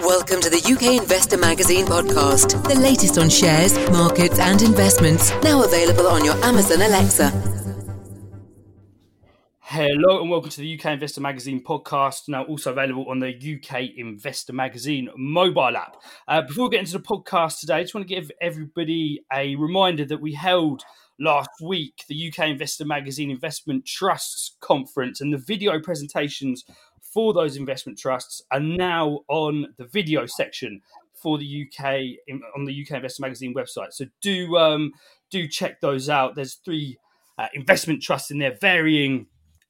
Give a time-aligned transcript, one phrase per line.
[0.00, 5.30] Welcome to the UK Investor Magazine podcast, the latest on shares, markets, and investments.
[5.42, 7.28] Now available on your Amazon Alexa.
[9.60, 13.90] Hello and welcome to the UK Investor Magazine podcast, now also available on the UK
[13.94, 15.98] Investor Magazine mobile app.
[16.26, 19.54] Uh, before we get into the podcast today, I just want to give everybody a
[19.56, 20.82] reminder that we held
[21.20, 26.64] last week the UK Investor Magazine Investment Trusts Conference, and the video presentations
[27.12, 30.80] for those investment trusts are now on the video section
[31.14, 31.84] for the UK
[32.56, 33.92] on the UK Investor Magazine website.
[33.92, 34.92] So do um,
[35.30, 36.34] do check those out.
[36.34, 36.98] There's three
[37.38, 39.26] uh, investment trusts in there, varying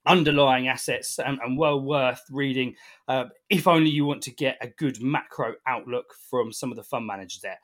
[0.06, 2.74] underlying assets, and, and well worth reading.
[3.08, 6.82] Uh, if only you want to get a good macro outlook from some of the
[6.82, 7.58] fund managers there.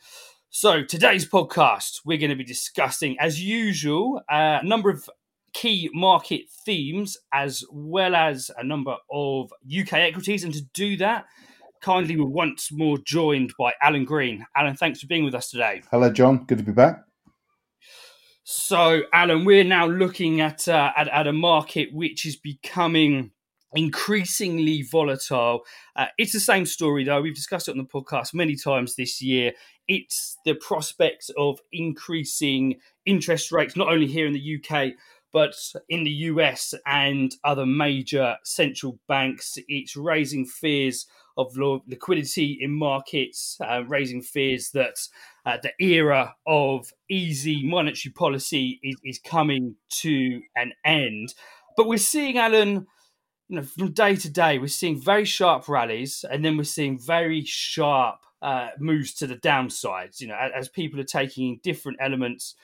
[0.50, 5.08] So today's podcast, we're going to be discussing, as usual, uh, a number of
[5.56, 10.44] key market themes as well as a number of UK equities.
[10.44, 11.24] And to do that,
[11.80, 14.44] kindly we're once more joined by Alan Green.
[14.54, 15.82] Alan, thanks for being with us today.
[15.90, 16.44] Hello, John.
[16.44, 17.02] Good to be back.
[18.44, 23.30] So, Alan, we're now looking at, uh, at, at a market which is becoming
[23.74, 25.62] increasingly volatile.
[25.96, 27.22] Uh, it's the same story, though.
[27.22, 29.52] We've discussed it on the podcast many times this year.
[29.88, 34.92] It's the prospects of increasing interest rates, not only here in the UK,
[35.36, 35.54] but
[35.90, 41.04] in the US and other major central banks, it's raising fears
[41.36, 41.54] of
[41.86, 44.94] liquidity in markets, uh, raising fears that
[45.44, 51.34] uh, the era of easy monetary policy is, is coming to an end.
[51.76, 52.86] But we're seeing, Alan,
[53.48, 56.98] you know, from day to day, we're seeing very sharp rallies, and then we're seeing
[56.98, 60.18] very sharp uh, moves to the downsides.
[60.18, 62.54] You know, as, as people are taking different elements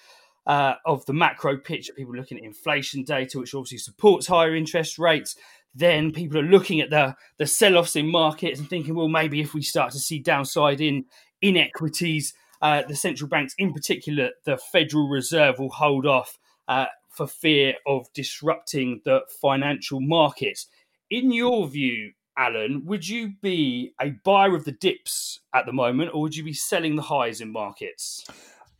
[0.47, 1.93] uh, of the macro picture.
[1.93, 5.37] People looking at inflation data, which obviously supports higher interest rates.
[5.75, 9.41] Then people are looking at the the sell offs in markets and thinking, well, maybe
[9.41, 11.07] if we start to see downside in
[11.41, 17.27] inequities, uh, the central banks, in particular the Federal Reserve, will hold off uh, for
[17.27, 20.67] fear of disrupting the financial markets.
[21.11, 26.13] In your view, Alan, would you be a buyer of the dips at the moment,
[26.15, 28.25] or would you be selling the highs in markets?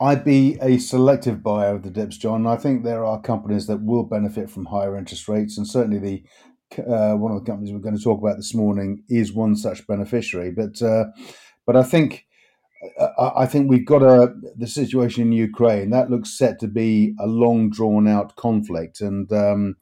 [0.03, 2.45] I'd be a selective buyer of the dips, John.
[2.45, 6.83] I think there are companies that will benefit from higher interest rates, and certainly the
[6.83, 9.87] uh, one of the companies we're going to talk about this morning is one such
[9.87, 10.51] beneficiary.
[10.51, 11.05] But uh,
[11.67, 12.27] but I think
[12.99, 17.15] uh, I think we've got a the situation in Ukraine that looks set to be
[17.21, 19.77] a long drawn out conflict, and um,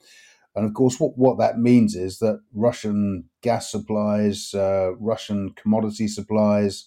[0.55, 6.09] and of course what what that means is that Russian gas supplies, uh, Russian commodity
[6.09, 6.87] supplies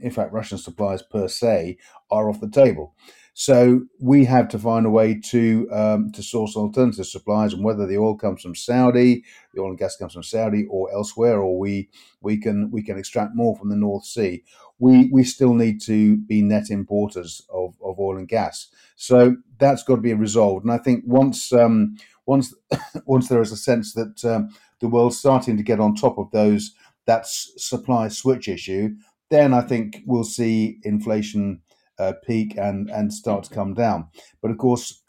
[0.00, 1.78] in fact, Russian supplies per se
[2.10, 2.94] are off the table.
[3.38, 7.86] So we have to find a way to um, to source alternative supplies, and whether
[7.86, 11.58] the oil comes from Saudi, the oil and gas comes from Saudi or elsewhere, or
[11.58, 11.90] we
[12.22, 14.42] we can we can extract more from the North Sea.
[14.78, 18.68] We we still need to be net importers of, of oil and gas.
[18.96, 20.64] So that's got to be resolved.
[20.64, 22.54] And I think once um, once
[23.04, 24.48] once there is a sense that um,
[24.80, 26.74] the world's starting to get on top of those
[27.04, 28.94] that supply switch issue,
[29.30, 31.62] then I think we'll see inflation
[31.98, 34.08] uh, peak and and start to come down.
[34.42, 35.02] But of course,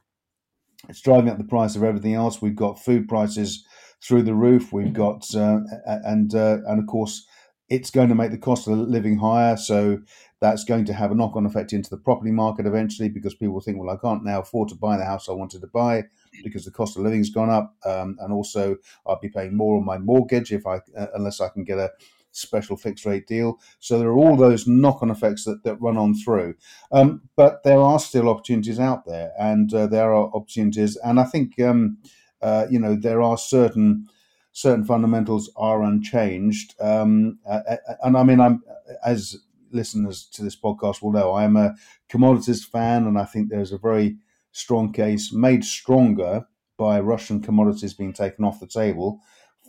[0.89, 2.41] it's driving up the price of everything else.
[2.41, 3.66] We've got food prices
[4.01, 4.72] through the roof.
[4.72, 7.25] We've got uh, and uh, and of course,
[7.69, 9.57] it's going to make the cost of living higher.
[9.57, 10.00] So
[10.39, 13.59] that's going to have a knock on effect into the property market eventually because people
[13.59, 16.03] think, well, I can't now afford to buy the house I wanted to buy
[16.44, 19.85] because the cost of living's gone up, um, and also I'll be paying more on
[19.85, 21.91] my mortgage if I uh, unless I can get a
[22.38, 23.59] special fixed rate deal.
[23.80, 26.56] So there are all those knock on effects that, that run on through.
[26.92, 30.98] Um, but there are still opportunities out there, and uh, there are opportunities.
[30.98, 31.98] And I think, um,
[32.42, 34.08] uh, you know, there are certain
[34.52, 36.74] certain fundamentals are unchanged.
[36.81, 37.38] Um,
[38.02, 38.64] and I mean, I'm
[39.06, 39.38] as
[39.72, 41.75] listeners to this podcast will know, I am a
[42.09, 44.18] commodities fan, and I think there's a very
[44.52, 49.19] strong case made stronger by Russian commodities being taken off the table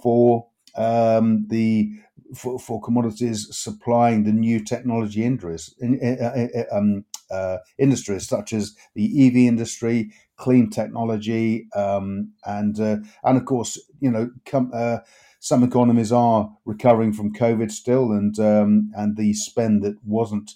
[0.03, 1.91] for um, the
[2.35, 8.75] for, for, commodities supplying the new technology industries, in, uh, um, uh, industries such as
[8.95, 14.99] the EV industry, clean technology, um, and uh, and of course, you know, com- uh,
[15.41, 20.53] some economies are recovering from COVID still, and um, and the spend that wasn't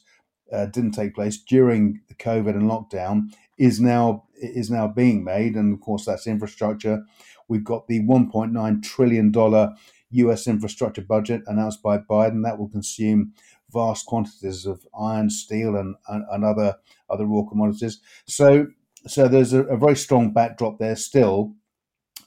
[0.52, 5.55] uh, didn't take place during the COVID and lockdown is now is now being made,
[5.55, 7.05] and of course, that's infrastructure.
[7.49, 9.75] We've got the 1.9 trillion dollar
[10.12, 13.32] US infrastructure budget announced by Biden that will consume
[13.73, 16.76] vast quantities of iron, steel, and, and, and other
[17.11, 18.00] other raw commodities.
[18.26, 18.67] So
[19.06, 21.55] so there's a, a, very strong backdrop there still.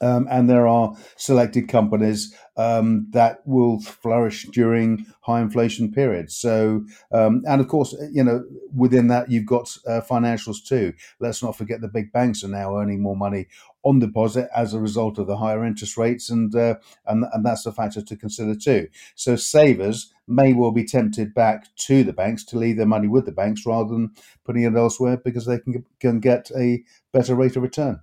[0.00, 6.34] Um, and there are selected companies um, that will flourish during high inflation periods.
[6.34, 8.44] So, um, and of course, you know,
[8.74, 10.94] within that, you've got uh, financials too.
[11.20, 13.46] Let's not forget the big banks are now earning more money
[13.82, 16.74] on deposit as a result of the higher interest rates, and uh,
[17.06, 18.88] and and that's a factor to consider too.
[19.14, 23.26] So, savers may well be tempted back to the banks to leave their money with
[23.26, 24.10] the banks rather than
[24.44, 26.82] putting it elsewhere because they can can get a
[27.12, 28.00] better rate of return.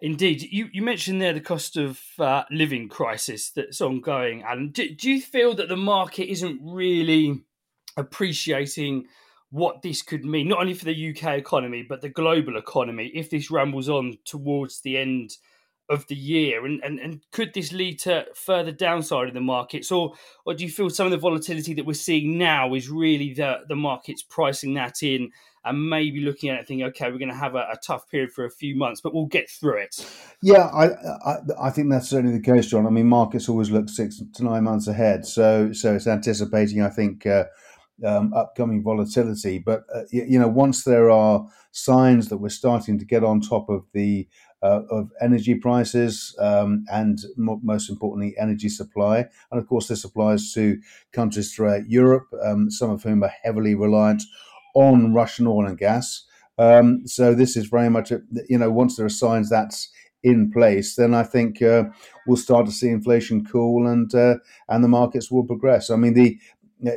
[0.00, 4.94] Indeed, you, you mentioned there the cost of uh, living crisis that's ongoing, and do,
[4.94, 7.42] do you feel that the market isn't really
[7.96, 9.06] appreciating
[9.50, 13.30] what this could mean, not only for the UK economy but the global economy, if
[13.30, 15.30] this rambles on towards the end
[15.88, 16.66] of the year?
[16.66, 20.12] And, and, and could this lead to further downside in the markets, or
[20.44, 23.60] or do you feel some of the volatility that we're seeing now is really the
[23.68, 25.30] the markets pricing that in?
[25.66, 28.32] And maybe looking at it thinking, okay, we're going to have a, a, tough period
[28.32, 30.08] for a few months, but we'll get through it.
[30.42, 30.86] Yeah, I,
[31.28, 32.86] I, I think that's certainly the case, John.
[32.86, 36.88] I mean, markets always look six to nine months ahead, so so it's anticipating, I
[36.88, 37.26] think.
[37.26, 37.44] Uh,
[38.04, 42.98] um, upcoming volatility, but uh, you, you, know, once there are signs that we're starting
[42.98, 44.28] to get on top of the
[44.62, 50.52] uh, of energy prices um, and most importantly energy supply, and of course this applies
[50.52, 50.78] to
[51.12, 54.22] countries throughout Europe, um, some of whom are heavily reliant
[54.76, 56.22] on Russian oil and gas.
[56.58, 59.88] Um, so this is very much, a, you know, once there are signs that's
[60.22, 61.84] in place, then I think uh,
[62.26, 64.36] we'll start to see inflation cool and uh,
[64.68, 65.90] and the markets will progress.
[65.90, 66.38] I mean, the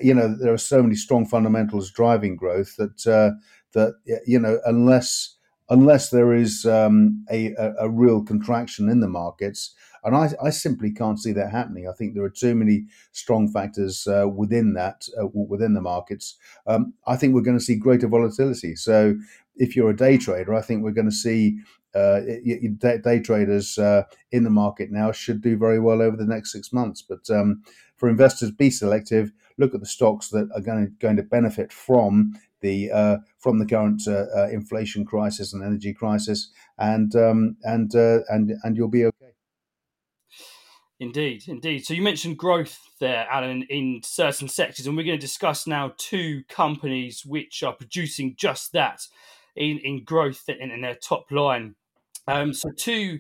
[0.02, 3.32] you know there are so many strong fundamentals driving growth that uh,
[3.74, 3.94] that
[4.26, 5.36] you know unless
[5.70, 10.50] unless there is um, a, a, a real contraction in the markets, and I, I,
[10.50, 11.88] simply can't see that happening.
[11.88, 16.38] I think there are too many strong factors uh, within that, uh, within the markets.
[16.68, 18.76] Um, I think we're going to see greater volatility.
[18.76, 19.16] So,
[19.56, 21.60] if you're a day trader, I think we're going to see
[21.96, 22.22] uh,
[22.80, 26.72] day, traders uh, in the market now should do very well over the next six
[26.72, 27.02] months.
[27.02, 27.64] But um,
[27.98, 29.32] for investors, be selective.
[29.58, 33.60] Look at the stocks that are going to, going to benefit from the uh, from
[33.60, 38.78] the current uh, uh, inflation crisis and energy crisis, and um, and uh, and and
[38.78, 39.29] you'll be okay.
[41.02, 41.86] Indeed, indeed.
[41.86, 45.94] So you mentioned growth there, Alan, in certain sectors, and we're going to discuss now
[45.98, 49.08] two companies which are producing just that
[49.56, 51.76] in, in growth in, in their top line.
[52.28, 53.20] Um, so two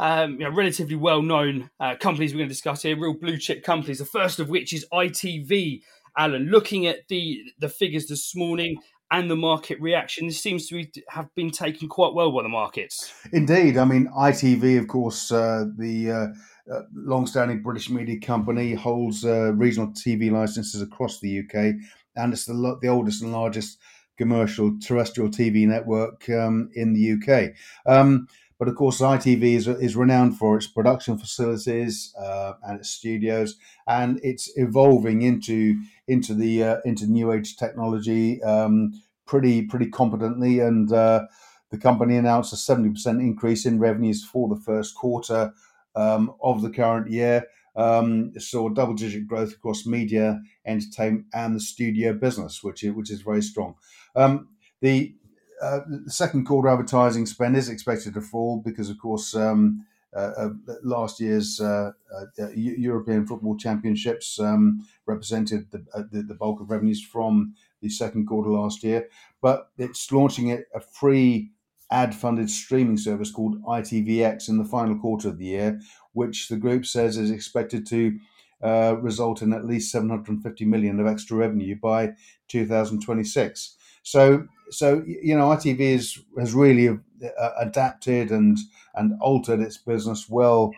[0.00, 3.62] um, you know, relatively well-known uh, companies we're going to discuss here, real blue chip
[3.62, 3.98] companies.
[3.98, 5.82] The first of which is ITV.
[6.16, 8.78] Alan, looking at the the figures this morning
[9.12, 12.48] and the market reaction, this seems to be, have been taken quite well by the
[12.48, 13.12] markets.
[13.32, 16.26] Indeed, I mean ITV, of course, uh, the uh,
[16.72, 21.74] uh, long-standing British media company holds uh, regional TV licenses across the UK,
[22.16, 23.78] and it's the the oldest and largest
[24.20, 27.54] commercial terrestrial TV network um, in the UK.
[27.86, 28.28] Um,
[28.60, 33.56] but of course, ITV is, is renowned for its production facilities uh, and its studios,
[33.88, 38.92] and it's evolving into into the uh, into new age technology um,
[39.24, 40.60] pretty pretty competently.
[40.60, 41.22] And uh,
[41.70, 45.54] the company announced a seventy percent increase in revenues for the first quarter
[45.94, 47.46] um, of the current year.
[47.76, 53.10] Um, saw double digit growth across media, entertainment, and the studio business, which is, which
[53.10, 53.76] is very strong.
[54.16, 54.48] Um,
[54.80, 55.14] the,
[55.62, 60.48] uh, second quarter advertising spend is expected to fall because, of course, um, uh, uh,
[60.82, 66.70] last year's uh, uh, European Football Championships um, represented the, uh, the, the bulk of
[66.70, 69.08] revenues from the second quarter last year.
[69.40, 71.52] But it's launching a free
[71.90, 75.80] ad funded streaming service called ITVX in the final quarter of the year,
[76.12, 78.18] which the group says is expected to
[78.62, 82.12] uh, result in at least 750 million of extra revenue by
[82.48, 83.76] 2026.
[84.02, 88.58] So, so you know, ITV is, has really uh, adapted and
[88.94, 90.72] and altered its business well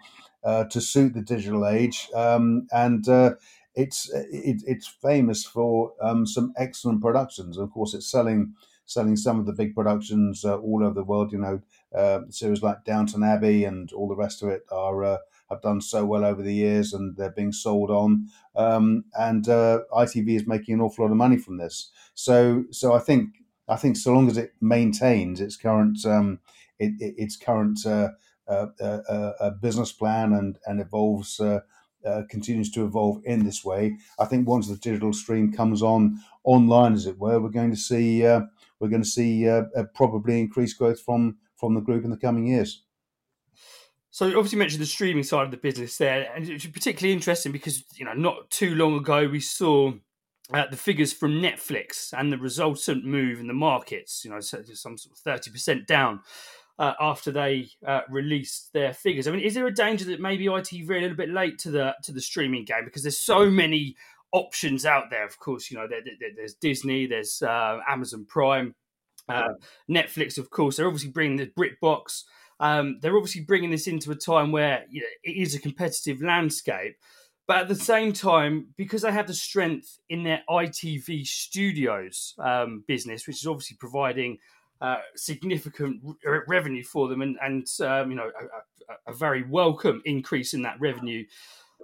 [0.45, 3.35] uh, to suit the digital age, um, and uh,
[3.75, 7.57] it's it, it's famous for um, some excellent productions.
[7.57, 8.55] Of course, it's selling
[8.93, 11.33] selling some of the big productions uh, all over the world.
[11.33, 11.63] You know,
[11.97, 15.19] uh, series like Downton Abbey and all the rest of it are uh,
[15.51, 18.29] have done so well over the years, and they're being sold on.
[18.57, 21.91] Um, and uh, ITV is making an awful lot of money from this.
[22.15, 23.31] So, so I think
[23.69, 26.41] I think so long as it maintains its current um,
[26.79, 28.11] it, it, its current uh,
[28.49, 31.41] uh, business plan and and evolves.
[31.41, 31.61] Uh,
[32.29, 33.97] continues to evolve in this way.
[34.19, 37.77] I think once the digital stream comes on online, as it were, we're going to
[37.77, 38.41] see uh,
[38.83, 39.63] we're going to see uh,
[39.95, 42.83] probably increased growth from from the group in the coming years.
[44.11, 47.53] So obviously you mentioned the streaming side of the business there, and it's particularly interesting
[47.53, 49.93] because you know not too long ago we saw
[50.53, 54.25] uh, the figures from Netflix and the resultant move in the markets.
[54.25, 56.21] You know, some sort of thirty percent down.
[56.79, 59.29] uh, after they uh, released their figures.
[59.29, 61.71] I mean, is there a danger that maybe ITV are a little bit late to
[61.71, 63.97] the to the streaming game because there's so many
[64.33, 65.25] options out there?
[65.25, 68.75] Of course, you know there, there, there's Disney, there's uh, Amazon Prime,
[69.29, 69.55] uh,
[69.91, 70.39] Netflix.
[70.39, 72.25] Of course, they're obviously bringing the BritBox.
[72.61, 76.23] Um, they're obviously bringing this into a time where you know, it is a competitive
[76.23, 76.97] landscape.
[77.49, 82.85] But at the same time, because they have the strength in their ITV Studios um,
[82.87, 84.39] business, which is obviously providing
[84.81, 89.45] uh, significant re- revenue for them, and, and um, you know a, a, a, very
[89.45, 91.25] welcome increase in that revenue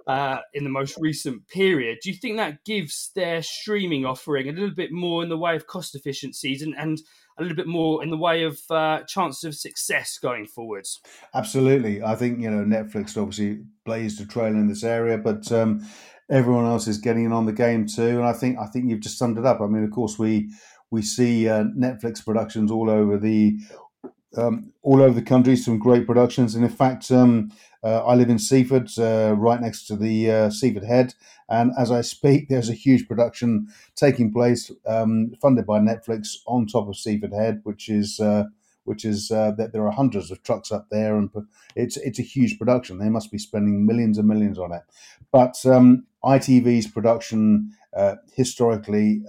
[0.09, 1.99] uh, in the most recent period.
[2.01, 5.55] Do you think that gives their streaming offering a little bit more in the way
[5.55, 6.97] of cost efficiencies and, and
[7.37, 10.99] a little bit more in the way of uh, chances of success going forwards?
[11.35, 15.51] Absolutely, I think you know Netflix obviously blazed a trail in this area, but.
[15.51, 15.87] Um,
[16.31, 18.99] everyone else is getting in on the game too, and I think I think you've
[18.99, 19.61] just summed it up.
[19.61, 20.51] I mean, of course, we
[20.91, 23.57] we see uh, Netflix productions all over the
[24.37, 25.55] um, all over the country.
[25.55, 27.51] Some great productions, and in fact, um,
[27.83, 31.13] uh, I live in Seaford, uh, right next to the uh, Seaford Head,
[31.47, 36.67] and as I speak, there's a huge production taking place, um, funded by Netflix, on
[36.67, 38.45] top of Seaford Head, which is uh,
[38.85, 41.29] which is uh, that there are hundreds of trucks up there, and
[41.75, 42.97] it's it's a huge production.
[42.97, 44.81] They must be spending millions and millions on it.
[45.31, 49.21] But um, ITV's production uh, historically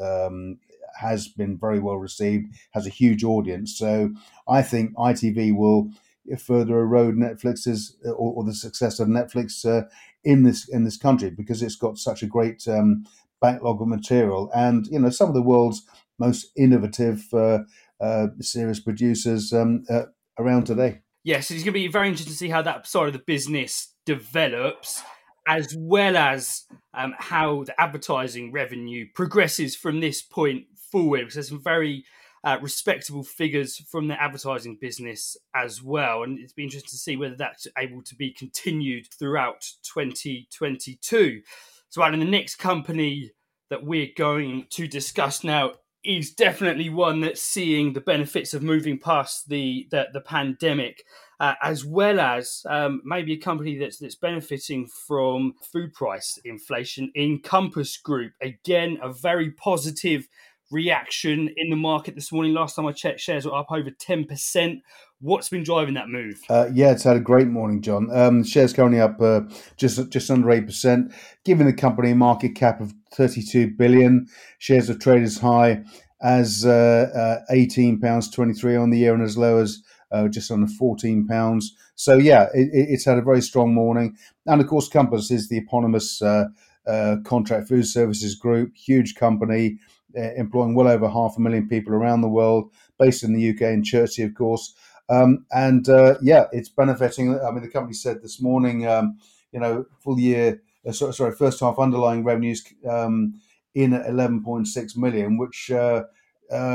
[0.00, 0.58] um,
[0.98, 3.76] has been very well received, has a huge audience.
[3.76, 4.12] So
[4.48, 5.90] I think ITV will
[6.38, 9.88] further erode Netflix's or, or the success of Netflix uh,
[10.24, 13.04] in this in this country because it's got such a great um,
[13.40, 15.82] backlog of material, and you know some of the world's
[16.18, 17.58] most innovative uh,
[18.00, 20.04] uh, series producers um, uh,
[20.38, 21.00] around today.
[21.24, 23.94] Yes, it's going to be very interesting to see how that side of the business
[24.06, 25.02] develops
[25.46, 26.64] as well as
[26.94, 31.20] um, how the advertising revenue progresses from this point forward.
[31.20, 32.04] Because there's some very
[32.44, 37.36] uh, respectable figures from the advertising business as well, and it's interesting to see whether
[37.36, 41.42] that's able to be continued throughout 2022.
[41.88, 43.32] So, Alan, the next company
[43.70, 45.72] that we're going to discuss now
[46.04, 51.04] is definitely one that's seeing the benefits of moving past the the, the pandemic
[51.42, 57.10] uh, as well as um, maybe a company that's that's benefiting from food price inflation
[57.16, 58.32] in Compass Group.
[58.40, 60.28] Again, a very positive
[60.72, 62.54] reaction in the market this morning.
[62.54, 64.80] Last time I checked, shares were up over ten percent.
[65.20, 66.40] What's been driving that move?
[66.48, 68.08] Uh, yeah, it's had a great morning, John.
[68.12, 69.42] Um, shares currently up uh,
[69.76, 71.12] just just under eight percent,
[71.44, 74.26] giving the company a market cap of thirty-two billion.
[74.58, 75.84] Shares have traded as high
[76.22, 80.50] as uh, uh eighteen pounds twenty-three on the year, and as low as uh, just
[80.50, 81.74] under 14 pounds.
[81.94, 84.16] So yeah, it, it's had a very strong morning.
[84.46, 86.48] And of course, Compass is the eponymous uh,
[86.86, 91.94] uh, contract food services group, huge company uh, employing well over half a million people
[91.94, 94.74] around the world, based in the UK in Chertsey, of course.
[95.08, 97.38] Um, and uh, yeah, it's benefiting.
[97.40, 99.18] I mean, the company said this morning, um,
[99.52, 103.40] you know, full year, uh, sorry, sorry, first half underlying revenues um,
[103.74, 106.04] in at 11.6 million, which uh,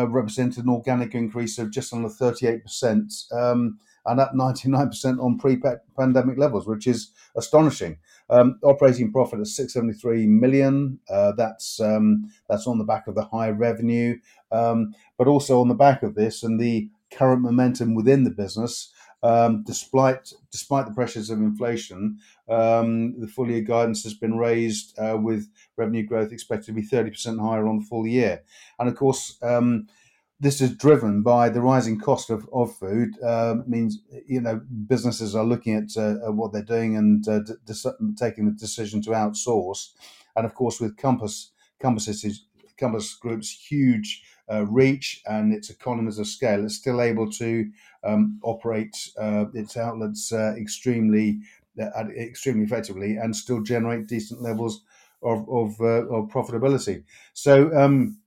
[0.07, 6.67] represented an organic increase of just under 38%, um, and up 99% on pre-pandemic levels,
[6.67, 7.97] which is astonishing.
[8.29, 10.99] Um, operating profit of 673 million.
[11.09, 14.19] Uh, that's um, that's on the back of the high revenue,
[14.51, 18.91] um, but also on the back of this and the current momentum within the business.
[19.23, 22.19] Um, despite despite the pressures of inflation,
[22.49, 26.83] um, the full year guidance has been raised uh, with revenue growth expected to be
[26.83, 28.43] 30% higher on the full year.
[28.77, 29.87] And of course, um,
[30.39, 33.21] this is driven by the rising cost of, of food.
[33.23, 38.15] Uh, means you know businesses are looking at, uh, what they're doing and uh, de-
[38.15, 39.89] taking the decision to outsource.
[40.35, 42.23] And of course, with Compass, Compass,
[42.77, 47.69] Compass Group's huge uh, reach and its economies of scale, it's still able to
[48.03, 51.39] um, operate uh, its outlets uh, extremely
[52.17, 54.81] extremely effectively and still generate decent levels
[55.23, 57.03] of of, of profitability.
[57.33, 57.75] So.
[57.75, 58.19] Um,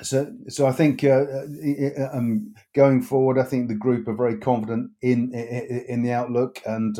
[0.00, 4.38] so, so I think uh, uh, um, going forward, I think the group are very
[4.38, 6.96] confident in in, in the outlook and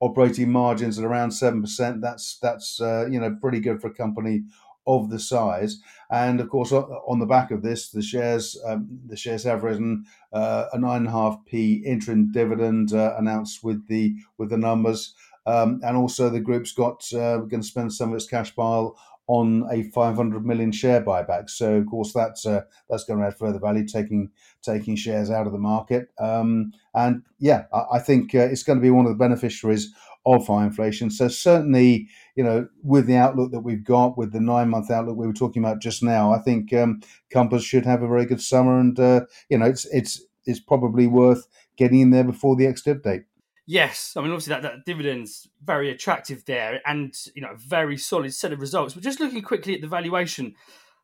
[0.00, 2.00] operating margins at around seven percent.
[2.00, 4.44] That's that's you know pretty good for a company
[4.86, 5.80] of the size.
[6.10, 10.04] And of course, on the back of this, the shares um, the shares have risen.
[10.32, 14.58] Uh, a nine and a half p interim dividend uh, announced with the with the
[14.58, 15.14] numbers,
[15.46, 18.96] um, and also the group's got uh, going to spend some of its cash pile
[19.26, 21.48] on a 500 million share buyback.
[21.48, 24.30] So of course that's uh, that's going to add further value, taking
[24.62, 26.08] taking shares out of the market.
[26.18, 29.92] Um, and yeah, I, I think uh, it's going to be one of the beneficiaries
[30.26, 31.10] of high inflation.
[31.10, 35.16] So certainly, you know, with the outlook that we've got, with the nine month outlook
[35.16, 37.00] we were talking about just now, I think um,
[37.32, 38.78] Compass should have a very good summer.
[38.78, 43.02] And uh, you know, it's it's it's probably worth getting in there before the ex-div
[43.02, 43.24] date.
[43.66, 48.34] Yes, I mean obviously that, that dividend's very attractive there, and you know very solid
[48.34, 48.92] set of results.
[48.94, 50.54] But just looking quickly at the valuation,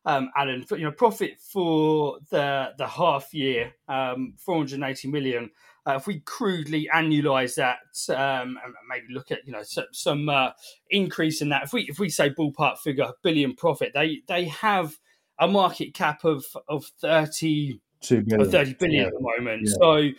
[0.05, 5.49] um, Alan, for, you know profit for the the half year, um, 480 million.
[5.87, 7.79] Uh, if we crudely annualize that
[8.15, 10.51] um, and maybe look at you know some, some uh,
[10.91, 14.99] increase in that, if we if we say ballpark figure billion profit, they they have
[15.39, 18.51] a market cap of of 30 billion.
[18.51, 19.07] 30 billion yeah.
[19.07, 19.61] at the moment.
[19.65, 19.73] Yeah.
[19.79, 20.09] So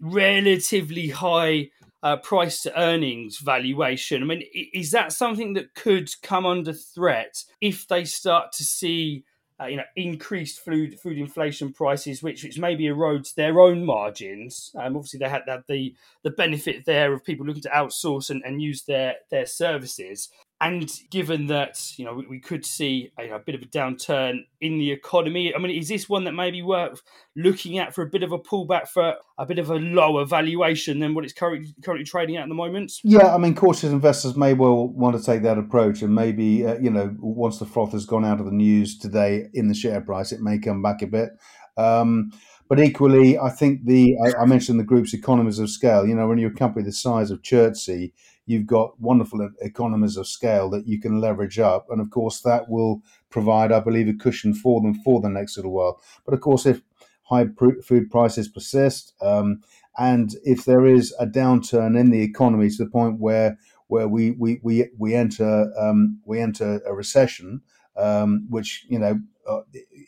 [0.00, 1.70] relatively high
[2.02, 4.22] uh, price to earnings valuation.
[4.22, 4.42] I mean,
[4.72, 9.24] is that something that could come under threat if they start to see
[9.60, 14.72] uh, you know increased food food inflation prices, which which maybe erodes their own margins?
[14.74, 18.42] Um, obviously, they had that the the benefit there of people looking to outsource and,
[18.44, 20.30] and use their their services.
[20.62, 24.76] And given that you know we, could see a, a, bit of a downturn in
[24.76, 27.02] the economy, I mean, is this one that may be worth
[27.34, 30.98] looking at for a bit of a pullback for a bit of a lower valuation
[30.98, 32.92] than what it's currently currently trading at at the moment?
[33.02, 36.76] Yeah, I mean, cautious investors may well want to take that approach, and maybe uh,
[36.78, 40.02] you know once the froth has gone out of the news today in the share
[40.02, 41.30] price, it may come back a bit.
[41.78, 42.32] Um,
[42.68, 46.06] but equally, I think the I, I, mentioned the group's economies of scale.
[46.06, 48.12] You know, when you're a company the size of Chertsey,
[48.50, 51.86] you've got wonderful economies of scale that you can leverage up.
[51.88, 55.56] And of course, that will provide, I believe, a cushion for them for the next
[55.56, 56.00] little while.
[56.24, 56.82] But of course, if
[57.22, 57.46] high
[57.84, 59.62] food prices persist, um,
[59.96, 64.32] and if there is a downturn in the economy to the point where where we
[64.32, 67.60] we we, we enter um, we enter a recession,
[67.96, 69.60] um, which you know uh,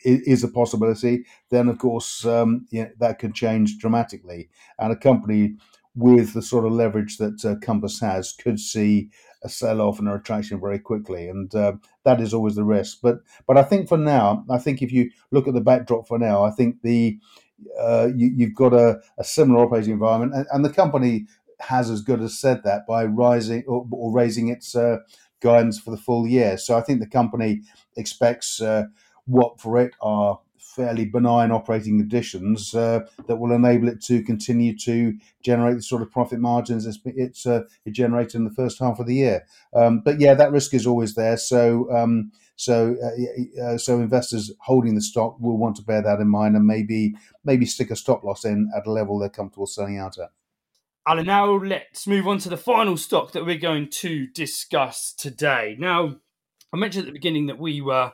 [0.03, 4.49] is a possibility, then of course um, yeah, that could change dramatically.
[4.79, 5.55] And a company
[5.95, 9.09] with the sort of leverage that uh, Compass has, could see
[9.43, 11.73] a sell off and a retraction very quickly, and uh,
[12.03, 12.99] that is always the risk.
[13.01, 16.17] But but I think for now, I think if you look at the backdrop for
[16.17, 17.19] now, I think the
[17.79, 21.27] uh, you, have got a, a, similar operating environment, and, and, the company
[21.61, 24.97] has as good as said that by rising or, or raising its uh,
[25.39, 26.57] guidance for the full year.
[26.57, 27.61] So I think the company
[27.95, 28.85] expects uh,
[29.25, 30.39] what for it are
[30.75, 36.01] fairly benign operating conditions uh, that will enable it to continue to generate the sort
[36.01, 39.45] of profit margins it's, it's uh, it generated in the first half of the year.
[39.75, 41.37] Um, but yeah, that risk is always there.
[41.37, 46.19] So um, so uh, uh, so investors holding the stock will want to bear that
[46.19, 49.67] in mind and maybe maybe stick a stop loss in at a level they're comfortable
[49.67, 50.29] selling out at.
[51.05, 55.75] Alan, now let's move on to the final stock that we're going to discuss today.
[55.77, 56.15] Now,
[56.71, 58.13] I mentioned at the beginning that we were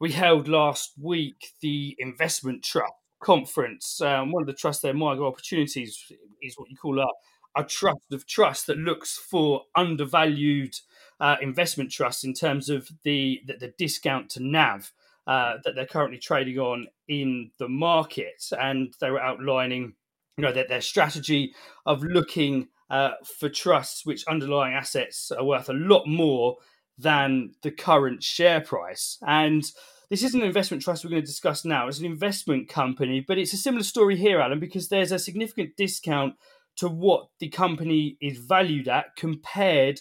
[0.00, 4.00] we held last week the investment trust conference.
[4.00, 6.10] Um, one of the trusts there, MIGO Opportunities,
[6.42, 7.06] is what you call a,
[7.54, 10.74] a trust of trust that looks for undervalued
[11.20, 14.92] uh, investment trusts in terms of the, the, the discount to NAV.
[15.26, 19.92] Uh, that they're currently trading on in the market, and they were outlining,
[20.36, 21.54] you know, that their strategy
[21.86, 26.56] of looking uh, for trusts which underlying assets are worth a lot more
[27.00, 29.18] than the current share price.
[29.26, 29.64] And
[30.08, 31.86] this isn't an investment trust we're going to discuss now.
[31.86, 35.76] It's an investment company, but it's a similar story here, Alan, because there's a significant
[35.76, 36.34] discount
[36.76, 40.00] to what the company is valued at compared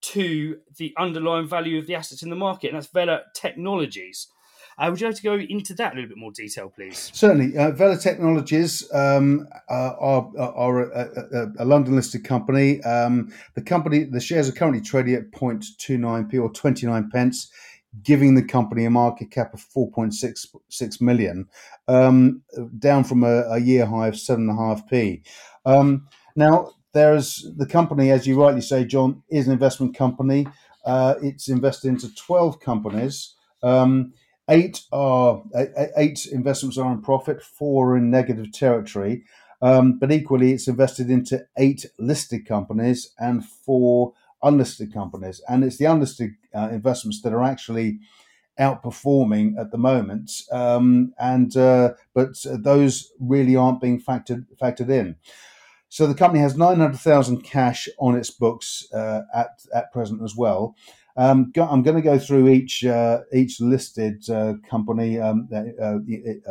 [0.00, 4.28] to the underlying value of the assets in the market, and that's Vela Technologies.
[4.80, 7.10] Uh, would you like to go into that a little bit more detail, please?
[7.12, 7.56] Certainly.
[7.56, 12.82] Uh, Vela Technologies um, uh, are, are a, a, a, London listed company.
[12.82, 17.50] Um, the company, the shares are currently trading at 0.29p or 29 pence,
[18.02, 21.46] giving the company a market cap of 4.66 million,
[21.86, 22.40] um,
[22.78, 25.20] down from a, a, year high of 7.5p.
[25.66, 30.46] Um, now, there's the company, as you rightly say, John, is an investment company.
[30.86, 33.34] Uh, it's invested into 12 companies.
[33.62, 34.14] Um,
[34.50, 35.42] Eight are
[35.96, 39.24] eight investments are in profit, four are in negative territory.
[39.62, 45.76] Um, but equally, it's invested into eight listed companies and four unlisted companies, and it's
[45.76, 48.00] the unlisted uh, investments that are actually
[48.58, 50.32] outperforming at the moment.
[50.50, 55.16] Um, and uh, but those really aren't being factored factored in.
[55.88, 60.22] So the company has nine hundred thousand cash on its books uh, at at present
[60.22, 60.74] as well.
[61.20, 65.20] Um, go, I'm going to go through each uh, each listed uh, company.
[65.20, 65.98] Um, uh,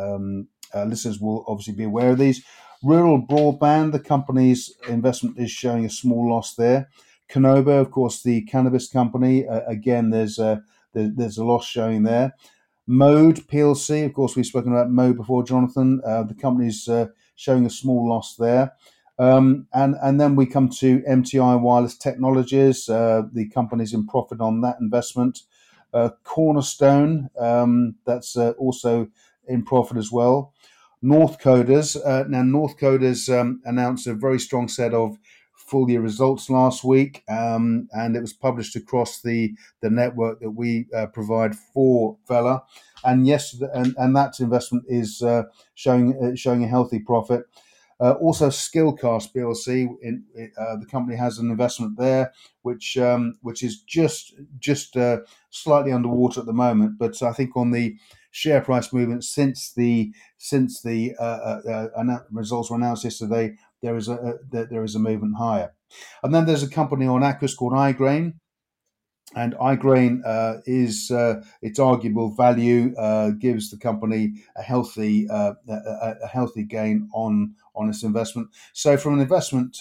[0.00, 2.44] um, uh, listeners will obviously be aware of these.
[2.84, 6.88] Rural Broadband, the company's investment is showing a small loss there.
[7.28, 9.44] Kanabo, of course, the cannabis company.
[9.44, 10.62] Uh, again, there's a
[10.94, 12.36] there's a loss showing there.
[12.86, 16.00] Mode PLC, of course, we've spoken about Mode before, Jonathan.
[16.06, 16.88] Uh, the company's
[17.34, 18.72] showing a small loss there.
[19.20, 22.88] Um, and and then we come to MTI Wireless Technologies.
[22.88, 25.40] Uh, the company's in profit on that investment.
[25.92, 29.08] Uh, Cornerstone, um, that's uh, also
[29.46, 30.54] in profit as well.
[31.04, 31.96] Northcoders.
[32.02, 35.18] Uh, now, Northcoders um, announced a very strong set of
[35.54, 40.52] full year results last week, um, and it was published across the the network that
[40.52, 42.62] we uh, provide for Vela.
[43.04, 45.42] And yes, and, and that investment is uh,
[45.74, 47.44] showing uh, showing a healthy profit.
[48.00, 50.24] Uh, also, Skillcast PLC, in,
[50.58, 52.32] uh, the company has an investment there,
[52.62, 55.18] which um, which is just just uh,
[55.50, 56.98] slightly underwater at the moment.
[56.98, 57.96] But I think on the
[58.30, 63.96] share price movement since the since the uh, uh, uh, results were announced yesterday, there
[63.96, 65.74] is a, there is a movement higher.
[66.22, 68.34] And then there's a company on Aquis called iGrain,
[69.34, 75.54] and iGrain uh, is uh, its arguable value uh, gives the company a healthy a,
[75.68, 78.48] a, healthy gain on on its investment.
[78.72, 79.80] So from an investment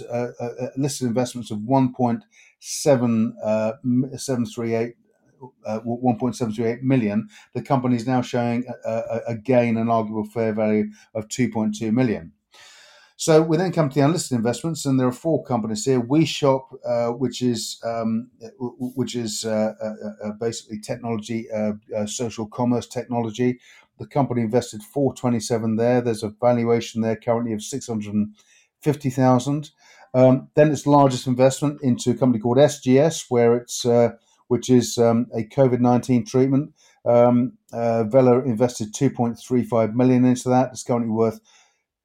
[0.77, 2.23] listed investments of one point
[2.59, 3.35] seven
[4.17, 4.95] seven three eight.
[5.65, 10.51] Uh, 1.728 million, the company is now showing a, a, a gain, an arguable fair
[10.51, 12.33] value of 2.2 million.
[13.19, 15.99] So we then come to the unlisted investments, and there are four companies here.
[15.99, 22.47] WeShop, uh, which is um, which is uh, uh, uh basically technology, uh, uh, social
[22.47, 23.59] commerce technology.
[23.99, 25.99] The company invested 427 there.
[25.99, 29.71] There's a valuation there currently of 650,000.
[30.13, 33.85] Um, then its largest investment into a company called SGS, where it's
[34.47, 36.73] which is um, a COVID 19 treatment.
[37.03, 40.69] Um, Vela invested 2.35 million into that.
[40.71, 41.41] It's currently worth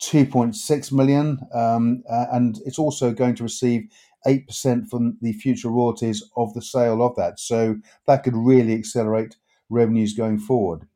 [0.02, 3.88] 2.6 million, um, uh, and it's also going to receive
[4.26, 7.38] 8% from the future royalties of the sale of that.
[7.38, 7.76] So
[8.06, 9.36] that could really accelerate
[9.68, 10.86] revenues going forward.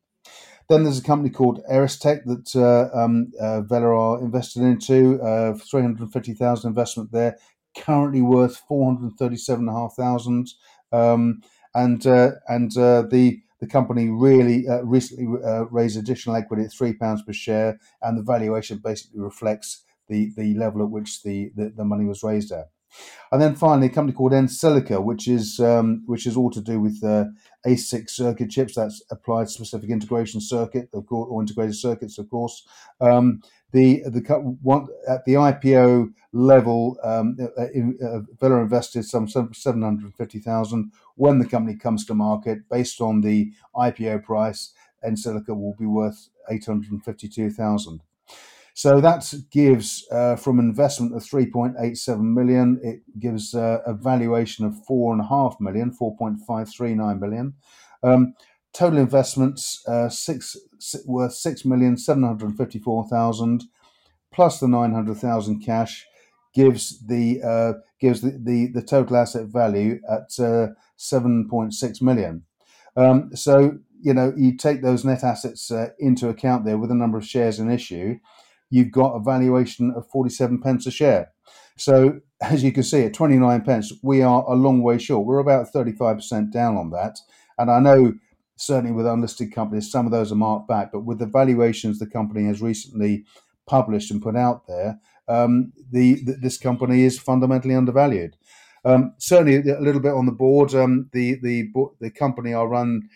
[0.69, 5.55] Then there's a company called Aristech that uh, um, uh, Vela are invested into, uh,
[5.55, 7.39] 350,000 investment there,
[7.77, 10.49] currently worth 437,500.
[10.93, 11.43] Um,
[11.75, 16.73] and uh, and uh, the the company really uh, recently uh, raised additional equity at
[16.73, 21.51] three pounds per share, and the valuation basically reflects the, the level at which the,
[21.55, 22.71] the, the money was raised at.
[23.31, 26.81] And then finally, a company called Ensilica, which is um, which is all to do
[26.81, 27.27] with uh,
[27.67, 28.77] ASIC circuit chips.
[28.77, 32.67] That's applied specific integration circuit, of course, or integrated circuits, of course.
[33.01, 33.43] Um,
[33.73, 34.21] the the
[34.63, 40.93] one at the IPO level, um, uh, uh, Vela invested some seven hundred fifty thousand.
[41.17, 44.73] When the company comes to market, based on the IPO price,
[45.05, 48.01] Ensilica will be worth eight hundred fifty two thousand.
[48.79, 54.85] So that gives uh, from investment of 3.87 million, it gives uh, a valuation of
[54.87, 57.55] four and a half million, 4.539 million.
[58.05, 58.35] Um,
[58.73, 60.57] total investments uh, six
[61.07, 63.65] worth six million seven hundred fifty four thousand
[64.33, 66.07] plus the nine hundred thousand cash
[66.55, 72.01] gives the uh, gives the, the, the total asset value at uh, seven point six
[72.01, 72.45] million.
[72.97, 76.95] Um, so you know you take those net assets uh, into account there with the
[76.95, 78.19] number of shares in issue
[78.71, 81.33] you've got a valuation of 47 pence a share.
[81.77, 85.27] So, as you can see, at 29 pence, we are a long way short.
[85.27, 87.19] We're about 35% down on that.
[87.57, 88.15] And I know,
[88.59, 92.07] certainly with unlisted companies, some of those are marked back, but with the valuations the
[92.07, 93.25] company has recently
[93.67, 98.37] published and put out there, um, the, the, this company is fundamentally undervalued.
[98.85, 100.73] Um, certainly, a little bit on the board.
[100.75, 103.09] Um, the the the company I run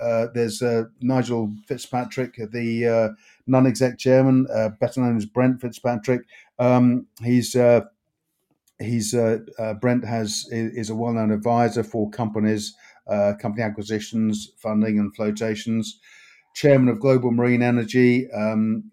[0.00, 3.08] uh, there's uh, Nigel Fitzpatrick, the uh,
[3.46, 6.22] non-exec chairman, uh, better known as Brent Fitzpatrick.
[6.58, 7.82] Um, he's uh,
[8.78, 9.14] he's
[9.80, 12.74] Brent has is a well-known advisor for companies,
[13.08, 16.00] company acquisitions, funding, and flotations.
[16.54, 18.90] Chairman of Global Marine Energy, um,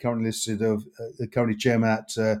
[0.00, 0.84] currently listed of
[1.32, 2.36] currently chairman at uh,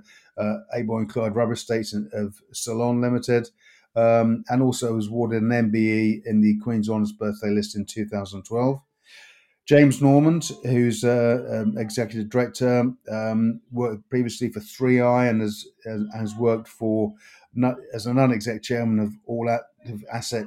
[0.76, 3.48] Amoy and Clyde Rubber Estates of Ceylon Limited
[3.96, 8.80] um, and also was awarded an MBE in the Queen's Honours Birthday List in 2012.
[9.66, 15.66] James Normand, who's uh, um, executive director, um, worked previously for 3i and has
[16.14, 17.12] has worked for
[17.92, 19.50] as a non-exec chairman of All
[20.10, 20.46] Asset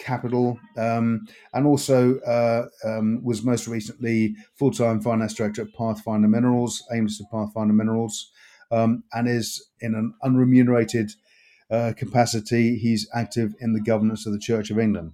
[0.00, 6.82] Capital, um, and also uh, um, was most recently full-time finance director at Pathfinder Minerals,
[6.92, 8.30] aims at Pathfinder Minerals,
[8.70, 11.12] um, and is in an unremunerated
[11.70, 12.76] uh, capacity.
[12.76, 15.12] He's active in the governance of the Church of England.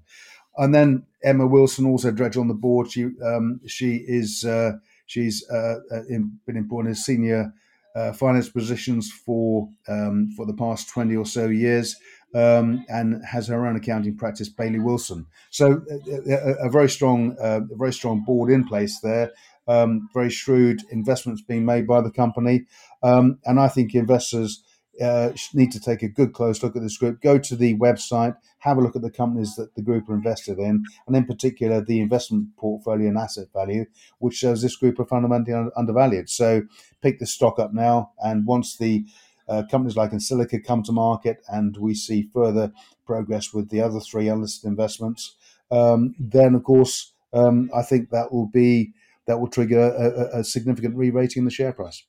[0.56, 2.90] And then Emma Wilson, also director on the board.
[2.90, 4.72] She um, she is uh,
[5.06, 7.52] she's uh, uh in, been employed in senior
[7.94, 11.96] uh, finance positions for um, for the past twenty or so years.
[12.34, 15.26] Um, and has her own accounting practice, Bailey Wilson.
[15.50, 19.32] So a, a, a very strong, uh, a very strong board in place there.
[19.68, 22.66] Um, very shrewd investments being made by the company,
[23.02, 24.62] um, and I think investors
[25.00, 27.20] uh, need to take a good close look at this group.
[27.20, 30.58] Go to the website, have a look at the companies that the group are invested
[30.58, 33.86] in, and in particular the investment portfolio and asset value,
[34.18, 36.28] which shows this group are fundamentally undervalued.
[36.28, 36.62] So
[37.02, 39.04] pick the stock up now, and once the
[39.48, 42.72] uh, companies like EnSilica come to market and we see further
[43.06, 45.36] progress with the other three unlisted investments,
[45.70, 48.92] um, then of course um, I think that will be
[49.26, 52.04] that will trigger a, a significant re-rating in the share price.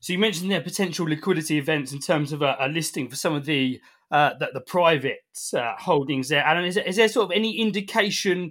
[0.00, 3.34] So you mentioned there potential liquidity events in terms of a, a listing for some
[3.34, 5.20] of the uh, the, the, private
[5.54, 6.42] uh, holdings there.
[6.42, 8.50] Alan, is, is there sort of any indication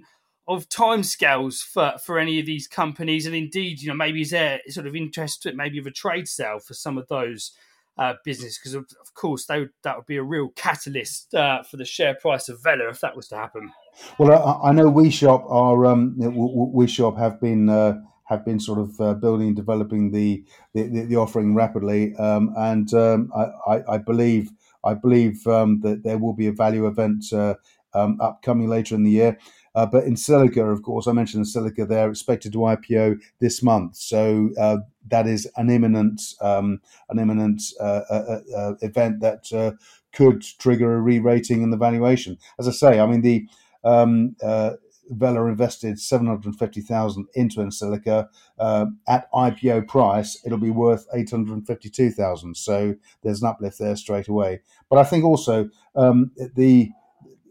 [0.50, 3.26] of timescales for for any of these companies?
[3.26, 6.58] And indeed, you know, maybe is there sort of interest maybe of a trade sale
[6.58, 7.52] for some of those
[7.98, 11.62] uh, business because of, of, course they would, that would be a real catalyst uh,
[11.62, 13.70] for the share price of Vela if that was to happen.
[14.16, 19.00] Well, I, I know WeShop are um, WeShop have been uh, have been sort of
[19.00, 23.30] uh, building and developing the the, the offering rapidly, um, and um,
[23.66, 24.50] I, I, believe
[24.84, 27.54] I believe um, that there will be a value event uh,
[27.92, 29.38] um, upcoming later in the year.
[29.74, 33.96] Uh, but EnSilica, of course, I mentioned EnSilica, they're expected to IPO this month.
[33.96, 34.78] So uh,
[35.08, 39.72] that is an imminent, um, an imminent uh, uh, uh event that uh,
[40.12, 42.36] could trigger a re-rating in the valuation.
[42.58, 43.48] As I say, I mean the
[43.84, 44.36] um,
[45.12, 48.28] Vela invested seven hundred fifty thousand into EnSilica
[49.08, 50.40] at IPO price.
[50.44, 52.56] It'll be worth eight hundred fifty-two thousand.
[52.56, 54.60] So there's an uplift there straight away.
[54.88, 56.90] But I think also um, the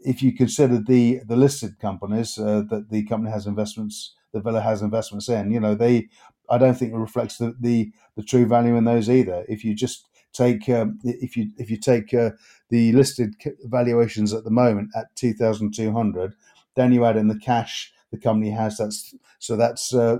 [0.05, 4.61] if you consider the the listed companies uh, that the company has investments, the Vela
[4.61, 6.09] has investments in, you know, they,
[6.49, 9.45] I don't think it reflects the the, the true value in those either.
[9.47, 12.31] If you just take um, if you if you take uh,
[12.69, 16.33] the listed valuations at the moment at two thousand two hundred,
[16.75, 18.77] then you add in the cash the company has.
[18.77, 20.17] That's so that's uh,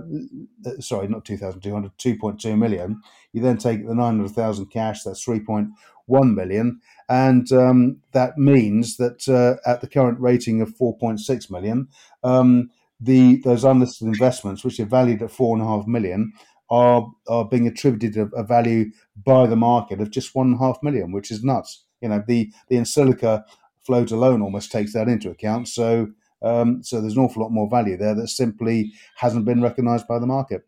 [0.80, 3.00] sorry, not 2,200, 2.2 million.
[3.32, 5.02] You then take the 900,000 cash.
[5.02, 11.50] That's 3.1 million, and um, that means that uh, at the current rating of 4.6
[11.50, 11.88] million,
[12.22, 16.32] um, the those unlisted investments, which are valued at four and a half million,
[16.70, 18.90] are are being attributed a, a value
[19.24, 21.84] by the market of just one and a half million, which is nuts.
[22.00, 23.44] You know, the the EnSilica
[23.80, 25.68] float alone almost takes that into account.
[25.68, 26.08] So
[26.42, 30.18] um, so there's an awful lot more value there that simply hasn't been recognised by
[30.18, 30.66] the market.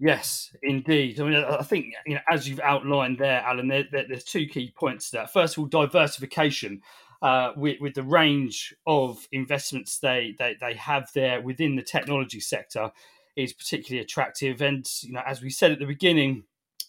[0.00, 1.20] Yes, indeed.
[1.20, 4.46] I mean, I think you know, as you've outlined there, Alan, there, there, there's two
[4.46, 5.32] key points to that.
[5.32, 6.82] First of all, diversification.
[7.22, 12.38] Uh, with, with, the range of investments they, they, they have there within the technology
[12.38, 12.92] sector
[13.34, 14.60] is particularly attractive.
[14.60, 16.44] And you know, as we said at the beginning,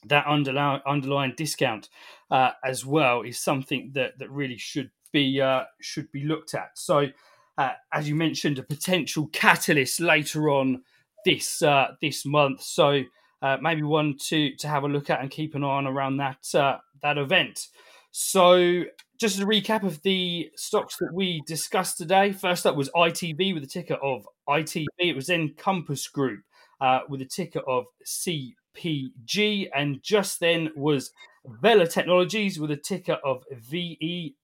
[0.07, 1.89] that underlying, underlying discount
[2.29, 6.69] uh, as well is something that, that really should be uh, should be looked at.
[6.75, 7.07] So,
[7.57, 10.83] uh, as you mentioned, a potential catalyst later on
[11.25, 12.61] this uh, this month.
[12.61, 13.01] So
[13.41, 16.17] uh, maybe one to to have a look at and keep an eye on around
[16.17, 17.67] that uh, that event.
[18.11, 18.83] So
[19.19, 22.31] just a recap of the stocks that we discussed today.
[22.31, 24.85] First up was ITV with a ticker of ITV.
[24.99, 26.41] It was then Compass Group
[26.79, 31.11] uh, with a ticker of CPG, and just then was
[31.45, 34.35] Vela Technologies with a ticker of VE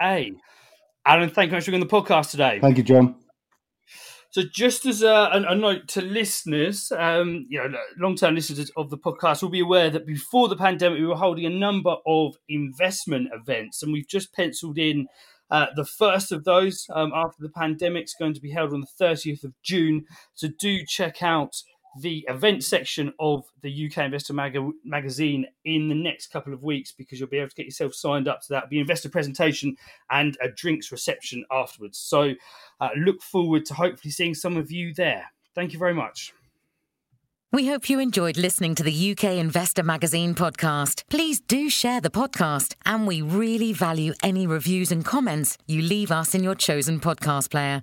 [0.00, 0.38] LA.
[1.04, 2.58] Alan, thank you much for being on the podcast today.
[2.60, 3.14] Thank you, John.
[4.36, 8.90] So, just as a, a, a note to listeners, um, you know, long-term listeners of
[8.90, 12.34] the podcast will be aware that before the pandemic, we were holding a number of
[12.48, 15.06] investment events, and we've just penciled in
[15.50, 18.82] uh, the first of those um, after the pandemic is going to be held on
[18.82, 20.04] the 30th of June.
[20.34, 21.54] So, do check out
[22.00, 26.92] the event section of the UK Investor Mag- magazine in the next couple of weeks
[26.92, 28.64] because you'll be able to get yourself signed up to that.
[28.64, 29.76] It'll be investor presentation
[30.10, 31.98] and a drinks reception afterwards.
[31.98, 32.34] So
[32.80, 35.26] uh, look forward to hopefully seeing some of you there.
[35.54, 36.32] Thank you very much.
[37.52, 41.04] We hope you enjoyed listening to the UK Investor Magazine podcast.
[41.08, 46.10] Please do share the podcast, and we really value any reviews and comments you leave
[46.10, 47.82] us in your chosen podcast player.